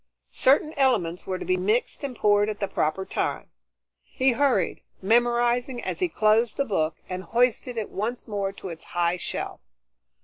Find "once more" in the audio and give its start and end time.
7.91-8.51